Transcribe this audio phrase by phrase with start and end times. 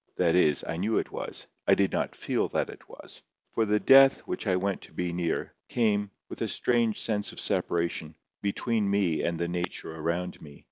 [0.15, 3.21] That is, I knew it was; I did not feel that it was.
[3.53, 7.39] For the death which I went to be near, came, with a strange sense of
[7.39, 10.59] separation, between me and the nature around me.